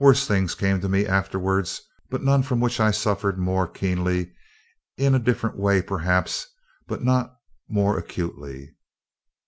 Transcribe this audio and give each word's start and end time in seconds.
"Worse 0.00 0.26
things 0.26 0.56
came 0.56 0.80
to 0.80 0.88
me 0.88 1.06
afterwards, 1.06 1.82
but 2.10 2.20
none 2.24 2.42
from 2.42 2.58
which 2.58 2.80
I 2.80 2.90
suffered 2.90 3.38
more 3.38 3.68
keenly 3.68 4.32
in 4.96 5.14
a 5.14 5.20
different 5.20 5.56
way, 5.56 5.80
perhaps, 5.80 6.48
but 6.88 7.04
not 7.04 7.36
more 7.68 7.96
acutely. 7.96 8.74